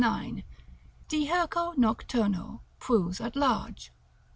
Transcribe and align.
de 1.09 1.27
hirco 1.27 1.75
nocturno, 1.77 2.61
proves 2.79 3.21
at 3.21 3.35
large. 3.35 3.91